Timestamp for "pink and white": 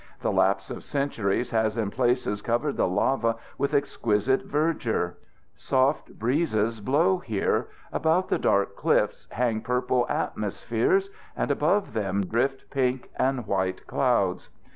12.71-13.85